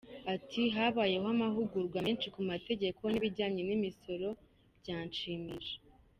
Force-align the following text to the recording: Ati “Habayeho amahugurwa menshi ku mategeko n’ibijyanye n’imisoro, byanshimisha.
Ati 0.33 0.61
“Habayeho 0.75 1.27
amahugurwa 1.35 1.97
menshi 2.07 2.27
ku 2.33 2.39
mategeko 2.51 3.01
n’ibijyanye 3.07 3.61
n’imisoro, 3.65 4.27
byanshimisha. 4.81 5.77